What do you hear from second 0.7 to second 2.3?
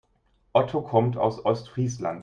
kommt aus Ostfriesland.